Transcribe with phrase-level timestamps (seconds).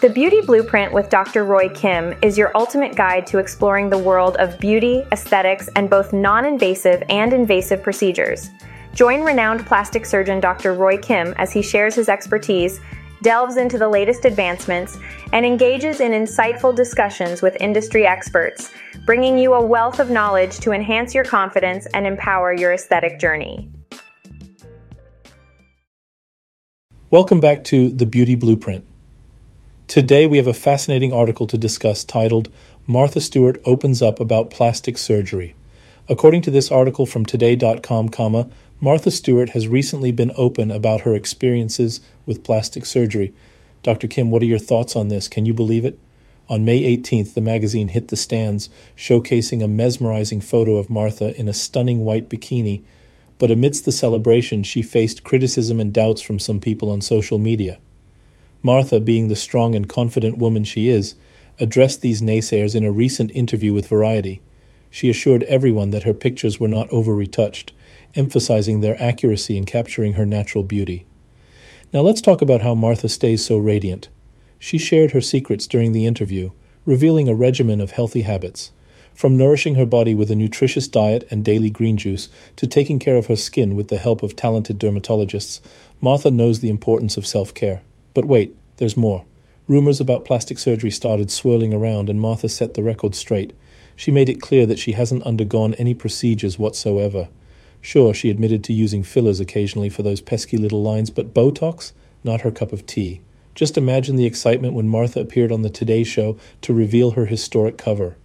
[0.00, 1.44] The Beauty Blueprint with Dr.
[1.44, 6.12] Roy Kim is your ultimate guide to exploring the world of beauty, aesthetics, and both
[6.12, 8.48] non invasive and invasive procedures.
[8.94, 10.74] Join renowned plastic surgeon Dr.
[10.74, 12.78] Roy Kim as he shares his expertise,
[13.22, 14.96] delves into the latest advancements,
[15.32, 18.70] and engages in insightful discussions with industry experts,
[19.04, 23.68] bringing you a wealth of knowledge to enhance your confidence and empower your aesthetic journey.
[27.10, 28.84] Welcome back to The Beauty Blueprint.
[29.88, 32.52] Today we have a fascinating article to discuss titled
[32.86, 35.54] Martha Stewart Opens Up About Plastic Surgery.
[36.10, 38.50] According to this article from today.com, comma,
[38.82, 43.32] Martha Stewart has recently been open about her experiences with plastic surgery.
[43.82, 44.08] Dr.
[44.08, 45.26] Kim, what are your thoughts on this?
[45.26, 45.98] Can you believe it?
[46.50, 51.48] On May 18th, the magazine hit the stands, showcasing a mesmerizing photo of Martha in
[51.48, 52.82] a stunning white bikini.
[53.38, 57.78] But amidst the celebration, she faced criticism and doubts from some people on social media.
[58.62, 61.14] Martha, being the strong and confident woman she is,
[61.60, 64.40] addressed these naysayers in a recent interview with Variety.
[64.90, 67.72] She assured everyone that her pictures were not over retouched,
[68.14, 71.06] emphasizing their accuracy in capturing her natural beauty.
[71.92, 74.08] Now let's talk about how Martha stays so radiant.
[74.58, 76.50] She shared her secrets during the interview,
[76.84, 78.72] revealing a regimen of healthy habits.
[79.14, 83.16] From nourishing her body with a nutritious diet and daily green juice to taking care
[83.16, 85.60] of her skin with the help of talented dermatologists,
[86.00, 87.82] Martha knows the importance of self care.
[88.18, 89.24] But wait, there's more.
[89.68, 93.52] Rumors about plastic surgery started swirling around, and Martha set the record straight.
[93.94, 97.28] She made it clear that she hasn't undergone any procedures whatsoever.
[97.80, 101.92] Sure, she admitted to using fillers occasionally for those pesky little lines, but Botox?
[102.24, 103.20] Not her cup of tea.
[103.54, 107.78] Just imagine the excitement when Martha appeared on the Today Show to reveal her historic
[107.78, 108.16] cover.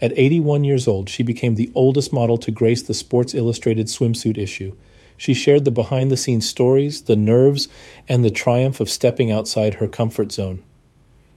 [0.00, 4.36] At 81 years old, she became the oldest model to grace the Sports Illustrated swimsuit
[4.36, 4.74] issue.
[5.18, 7.68] She shared the behind the scenes stories, the nerves,
[8.08, 10.62] and the triumph of stepping outside her comfort zone.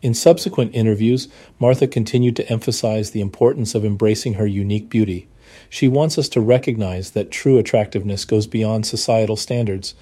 [0.00, 1.28] In subsequent interviews,
[1.58, 5.28] Martha continued to emphasize the importance of embracing her unique beauty.
[5.68, 9.94] She wants us to recognize that true attractiveness goes beyond societal standards.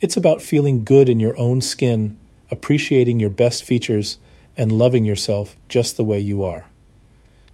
[0.00, 2.16] It's about feeling good in your own skin,
[2.50, 4.16] appreciating your best features,
[4.56, 6.69] and loving yourself just the way you are.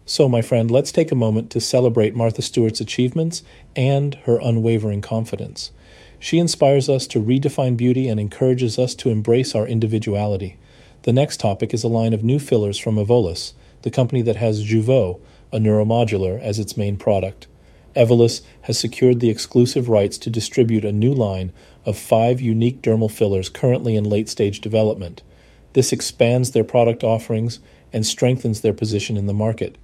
[0.08, 3.42] So, my friend, let's take a moment to celebrate Martha Stewart's achievements
[3.74, 5.72] and her unwavering confidence.
[6.20, 10.58] She inspires us to redefine beauty and encourages us to embrace our individuality.
[11.02, 14.64] The next topic is a line of new fillers from Evolus, the company that has
[14.64, 15.18] Jeuveau,
[15.52, 17.48] a neuromodulator, as its main product.
[17.96, 21.52] Evolus has secured the exclusive rights to distribute a new line
[21.84, 25.22] of five unique dermal fillers currently in late stage development.
[25.72, 27.58] This expands their product offerings
[27.92, 29.76] and strengthens their position in the market.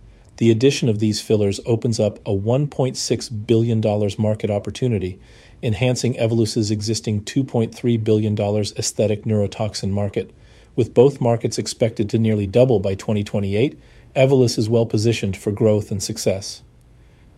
[0.42, 3.80] The addition of these fillers opens up a $1.6 billion
[4.18, 5.20] market opportunity,
[5.62, 10.32] enhancing Evolus's existing $2.3 billion aesthetic neurotoxin market.
[10.74, 13.78] With both markets expected to nearly double by 2028,
[14.16, 16.62] Evolus is well positioned for growth and success.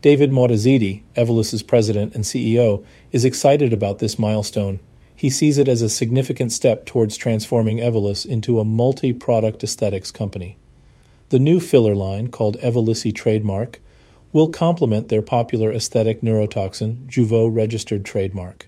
[0.01, 4.81] David Moatazedi, Evolus's president and CEO, is excited about this milestone.
[5.15, 10.11] He sees it as a significant step towards transforming Evolus into a multi product aesthetics
[10.11, 10.57] company.
[11.31, 13.81] The new filler line, called Evolysse Trademark,
[14.33, 18.67] will complement their popular aesthetic neurotoxin, Jeuveau registered trademark.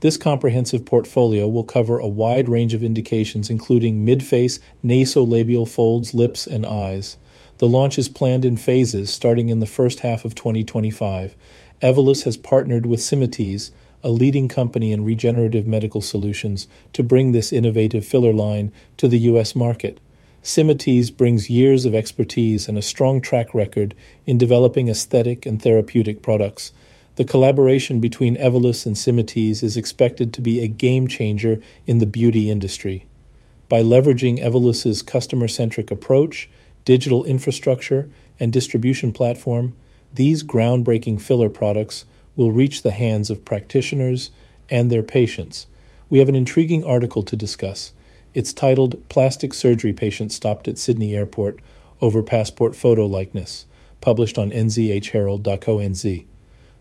[0.00, 6.46] This comprehensive portfolio will cover a wide range of indications, including midface, nasolabial folds, lips,
[6.46, 7.18] and eyes.
[7.58, 11.36] The launch is planned in phases starting in the first half of 2025.
[11.82, 13.72] Evolus has partnered with Symatese,
[14.02, 19.18] a leading company in regenerative medical solutions, to bring this innovative filler line to the
[19.18, 19.54] U.S.
[19.54, 20.00] market.
[20.42, 26.22] Symatese brings years of expertise and a strong track record in developing aesthetic and therapeutic
[26.22, 26.72] products.
[27.16, 32.06] The collaboration between Evolus and Symatese is expected to be a game changer in the
[32.06, 33.04] beauty industry.
[33.68, 36.48] By leveraging Evolus's customer centric approach,
[36.86, 38.08] digital infrastructure,
[38.38, 39.76] and distribution platform,
[40.14, 44.30] these groundbreaking filler products will reach the hands of practitioners
[44.70, 45.66] and their patients.
[46.08, 47.92] We have an intriguing article to discuss.
[48.32, 51.58] It's titled Plastic Surgery Patient Stopped at Sydney Airport
[52.00, 53.66] Over Passport Photo Likeness,
[54.00, 56.24] published on nzherald.co.nz.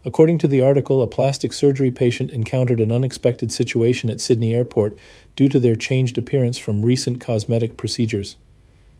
[0.06, 4.96] According to the article, a plastic surgery patient encountered an unexpected situation at Sydney Airport
[5.36, 8.36] due to their changed appearance from recent cosmetic procedures.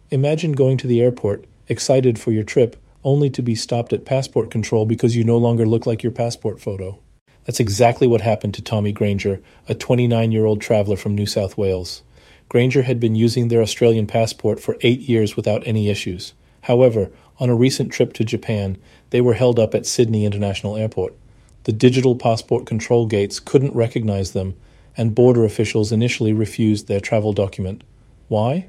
[0.10, 4.50] Imagine going to the airport, excited for your trip, only to be stopped at passport
[4.50, 6.98] control because you no longer look like your passport photo.
[7.46, 11.56] That's exactly what happened to Tommy Granger, a 29 year old traveler from New South
[11.56, 12.02] Wales.
[12.50, 16.34] Granger had been using their Australian passport for eight years without any issues.
[16.62, 18.78] However, on a recent trip to Japan,
[19.12, 21.14] they were held up at Sydney International Airport.
[21.66, 24.56] The digital passport control gates couldn't recognize them,
[24.98, 27.84] and border officials initially refused their travel document.
[28.28, 28.68] Why?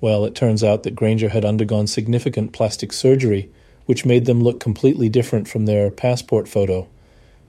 [0.00, 3.50] Well, it turns out that Granger had undergone significant plastic surgery,
[3.86, 6.88] which made them look completely different from their passport photo.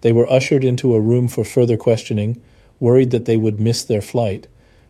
[0.01, 2.41] They were ushered into a room for further questioning,
[2.79, 4.47] worried that they would miss their flight.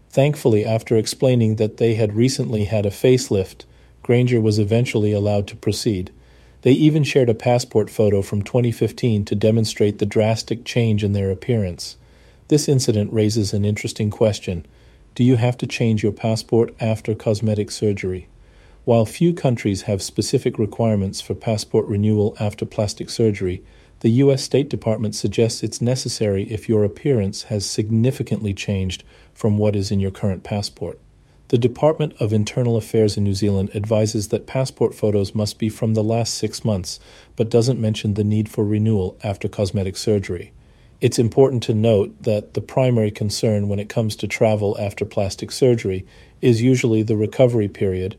[0.10, 3.66] Thankfully, after explaining that they had recently had a facelift,
[4.04, 6.12] Granger was eventually allowed to proceed.
[6.62, 11.30] They even shared a passport photo from 2015 to demonstrate the drastic change in their
[11.30, 11.98] appearance.
[12.48, 14.66] This incident raises an interesting question
[15.16, 18.28] Do you have to change your passport after cosmetic surgery?
[18.86, 23.62] While few countries have specific requirements for passport renewal after plastic surgery,
[24.02, 24.44] the U.S.
[24.44, 29.04] State Department suggests it's necessary if your appearance has significantly changed
[29.34, 31.00] from what is in your current passport.
[31.50, 35.94] The Department of Internal Affairs in New Zealand advises that passport photos must be from
[35.94, 37.00] the last six months,
[37.36, 40.52] but doesn't mention the need for renewal after cosmetic surgery.
[41.00, 45.52] It's important to note that the primary concern when it comes to travel after plastic
[45.52, 46.06] surgery
[46.42, 48.18] is usually the recovery period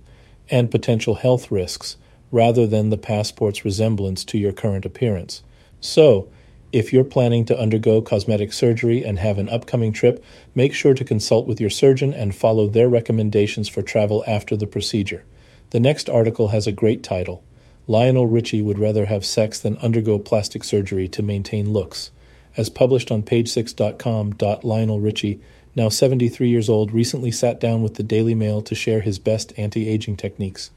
[0.51, 1.97] and potential health risks,
[2.33, 5.43] rather than the passport's resemblance to your current appearance.
[5.81, 6.29] So,
[6.71, 10.23] if you're planning to undergo cosmetic surgery and have an upcoming trip,
[10.55, 14.67] make sure to consult with your surgeon and follow their recommendations for travel after the
[14.67, 15.25] procedure.
[15.71, 17.43] The next article has a great title
[17.87, 22.11] Lionel Richie would rather have sex than undergo plastic surgery to maintain looks.
[22.55, 25.41] As published on page6.com, Lionel Richie,
[25.75, 29.55] now 73 years old, recently sat down with the Daily Mail to share his best
[29.57, 30.71] anti aging techniques.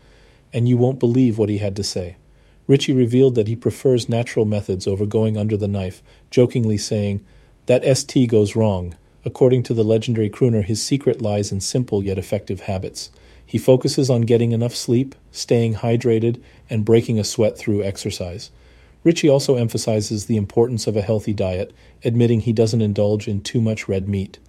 [0.53, 2.15] And you won't believe what he had to say.
[2.67, 7.25] Richie revealed that he prefers natural methods over going under the knife, jokingly saying,
[7.65, 8.95] That ST goes wrong.
[9.23, 13.11] According to the legendary crooner, his secret lies in simple yet effective habits.
[13.45, 18.49] He focuses on getting enough sleep, staying hydrated, and breaking a sweat through exercise.
[19.03, 21.73] Richie also emphasizes the importance of a healthy diet,
[22.03, 24.39] admitting he doesn't indulge in too much red meat.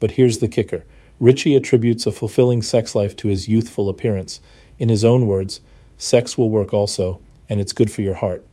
[0.00, 0.84] But here's the kicker
[1.20, 4.40] Richie attributes a fulfilling sex life to his youthful appearance.
[4.78, 5.60] In his own words,
[5.96, 8.44] sex will work also, and it's good for your heart.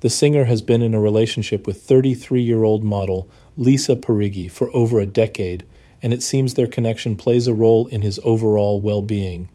[0.00, 4.74] The singer has been in a relationship with 33 year old model Lisa Parigi for
[4.74, 5.64] over a decade,
[6.02, 9.48] and it seems their connection plays a role in his overall well being.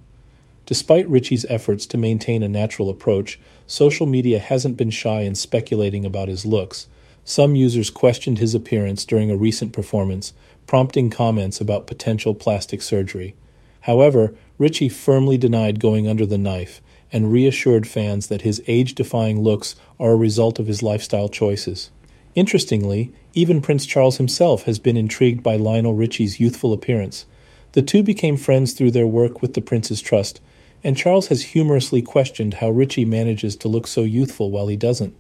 [0.66, 6.06] Despite Richie's efforts to maintain a natural approach, social media hasn't been shy in speculating
[6.06, 6.88] about his looks.
[7.24, 10.34] Some users questioned his appearance during a recent performance,
[10.68, 13.36] prompting comments about potential plastic surgery.
[13.82, 16.82] However, Richie firmly denied going under the knife
[17.16, 21.90] and reassured fans that his age defying looks are a result of his lifestyle choices.
[22.36, 27.26] Interestingly, even Prince Charles himself has been intrigued by Lionel Richie's youthful appearance.
[27.72, 30.42] The two became friends through their work with the Prince's Trust,
[30.84, 35.16] and Charles has humorously questioned how Richie manages to look so youthful while he doesn't.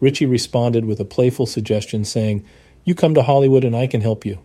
[0.00, 2.44] Richie responded with a playful suggestion saying,
[2.84, 4.40] You come to Hollywood and I can help you.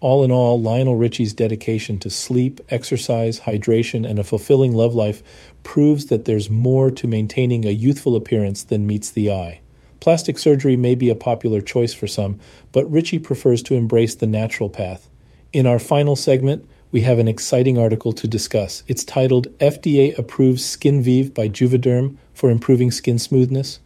[0.00, 5.22] All in all, Lionel Richie's dedication to sleep, exercise, hydration, and a fulfilling love life
[5.62, 9.60] proves that there's more to maintaining a youthful appearance than meets the eye.
[10.00, 12.40] Plastic surgery may be a popular choice for some,
[12.72, 15.10] but Richie prefers to embrace the natural path.
[15.52, 18.82] In our final segment, we have an exciting article to discuss.
[18.88, 23.80] It's titled FDA Approves SkinVive by Juvederm for Improving Skin Smoothness.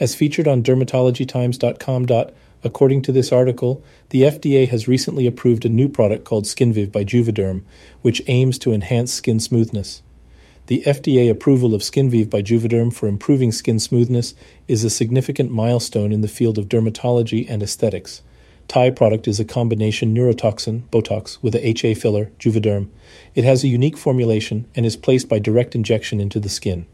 [0.00, 2.06] As featured on dermatologytimes.com.
[2.62, 7.04] According to this article, the FDA has recently approved a new product called SkinVive by
[7.04, 7.62] Juvederm,
[8.02, 10.02] which aims to enhance skin smoothness.
[10.66, 14.34] The FDA approval of SkinVive by Juvederm for improving skin smoothness
[14.68, 18.22] is a significant milestone in the field of dermatology and aesthetics.
[18.68, 22.88] Thai product is a combination neurotoxin, Botox, with a HA filler, Juvederm.
[23.34, 26.86] It has a unique formulation and is placed by direct injection into the skin.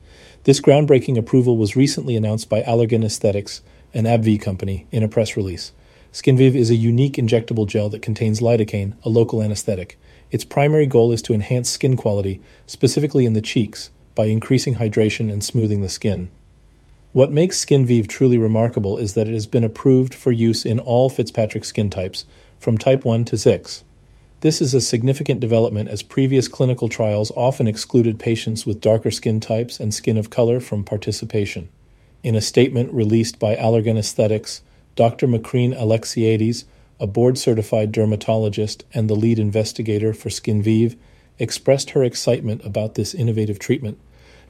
[0.45, 3.61] This groundbreaking approval was recently announced by Allergan Aesthetics,
[3.95, 5.73] an AbbVie company, in a press release.
[6.13, 9.99] SkinVive is a unique injectable gel that contains lidocaine, a local anesthetic.
[10.31, 15.31] Its primary goal is to enhance skin quality, specifically in the cheeks, by increasing hydration
[15.31, 16.31] and smoothing the skin.
[17.13, 21.09] What makes SkinVive truly remarkable is that it has been approved for use in all
[21.09, 22.25] Fitzpatrick skin types,
[22.59, 23.85] from type 1 to 6.
[24.41, 29.41] This is a significant development as previous clinical trials often excluded patients with darker skin
[29.41, 31.69] types and skin of color from participation.
[32.27, 34.63] In a statement released by Allergan Aesthetics,
[34.97, 35.29] Dr.
[35.29, 36.65] Macrene Alexiades,
[36.99, 40.97] a board certified dermatologist and the lead investigator for SkinVive,
[41.39, 44.01] expressed her excitement about this innovative treatment.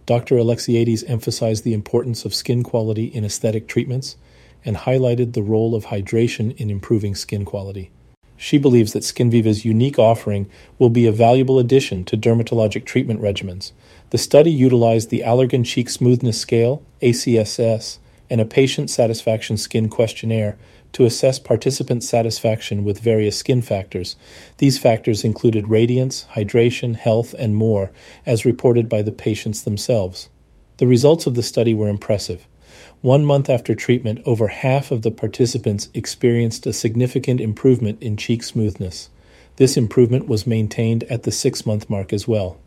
[0.06, 0.38] Dr.
[0.38, 4.16] Alexiades emphasized the importance of skin quality in aesthetic treatments
[4.64, 7.90] and highlighted the role of hydration in improving skin quality.
[8.36, 13.72] She believes that SkinVive's unique offering will be a valuable addition to dermatologic treatment regimens.
[14.10, 20.56] The study utilized the Allergan Cheek Smoothness Scale, ACSS, and a patient satisfaction skin questionnaire
[20.92, 24.16] to assess participant satisfaction with various skin factors.
[24.58, 27.90] These factors included radiance, hydration, health, and more,
[28.24, 30.28] as reported by the patients themselves.
[30.78, 32.46] The results of the study were impressive.
[33.02, 38.42] One month after treatment, over half of the participants experienced a significant improvement in cheek
[38.42, 39.10] smoothness.
[39.56, 42.58] This improvement was maintained at the six month mark as well.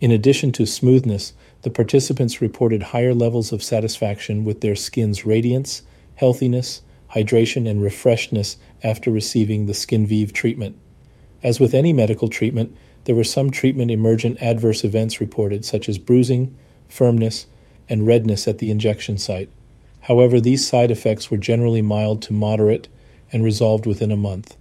[0.00, 5.82] In addition to smoothness, the participants reported higher levels of satisfaction with their skin's radiance,
[6.16, 6.82] healthiness,
[7.14, 10.76] hydration, and refreshedness after receiving the SkinVive treatment.
[11.42, 15.98] As with any medical treatment, there were some treatment emergent adverse events reported, such as
[15.98, 16.56] bruising,
[16.88, 17.46] firmness,
[17.88, 19.50] and redness at the injection site.
[20.06, 22.86] However, these side effects were generally mild to moderate
[23.32, 24.56] and resolved within a month.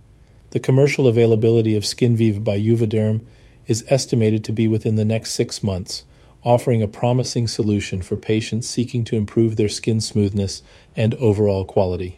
[0.49, 3.23] The commercial availability of SkinVive by Juvederm
[3.67, 6.03] is estimated to be within the next six months,
[6.43, 10.63] offering a promising solution for patients seeking to improve their skin smoothness
[10.95, 12.17] and overall quality.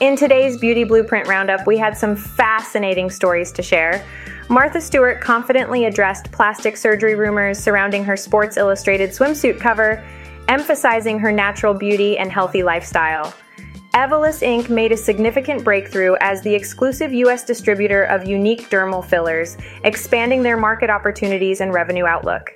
[0.00, 4.06] In today's Beauty Blueprint Roundup, we had some fascinating stories to share.
[4.52, 10.04] Martha Stewart confidently addressed plastic surgery rumors surrounding her Sports Illustrated swimsuit cover,
[10.46, 13.32] emphasizing her natural beauty and healthy lifestyle.
[13.94, 14.68] Evolus Inc.
[14.68, 17.44] made a significant breakthrough as the exclusive U.S.
[17.44, 22.54] distributor of unique dermal fillers, expanding their market opportunities and revenue outlook.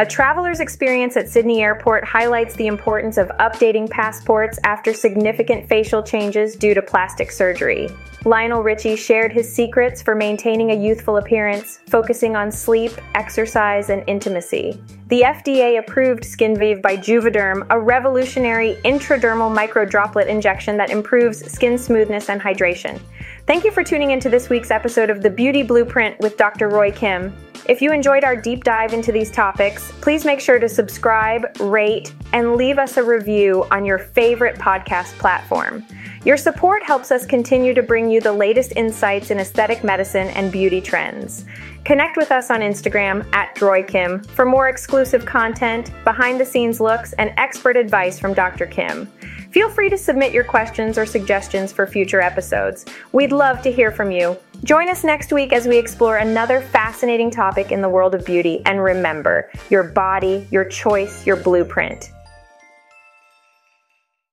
[0.00, 6.04] A traveler's experience at Sydney Airport highlights the importance of updating passports after significant facial
[6.04, 7.88] changes due to plastic surgery.
[8.24, 14.04] Lionel Richie shared his secrets for maintaining a youthful appearance, focusing on sleep, exercise, and
[14.06, 14.80] intimacy.
[15.08, 22.28] The FDA approved SkinVive by Juvederm, a revolutionary intradermal microdroplet injection that improves skin smoothness
[22.28, 23.00] and hydration.
[23.46, 26.68] Thank you for tuning into this week's episode of The Beauty Blueprint with Dr.
[26.68, 27.34] Roy Kim.
[27.70, 32.12] If you enjoyed our deep dive into these topics, please make sure to subscribe, rate,
[32.34, 35.86] and leave us a review on your favorite podcast platform.
[36.24, 40.50] Your support helps us continue to bring you the latest insights in aesthetic medicine and
[40.50, 41.44] beauty trends.
[41.84, 47.12] Connect with us on Instagram at drroykim for more exclusive content, behind the scenes looks,
[47.14, 48.66] and expert advice from Dr.
[48.66, 49.06] Kim.
[49.52, 52.84] Feel free to submit your questions or suggestions for future episodes.
[53.12, 54.36] We'd love to hear from you.
[54.64, 58.60] Join us next week as we explore another fascinating topic in the world of beauty.
[58.66, 62.10] And remember, your body, your choice, your blueprint.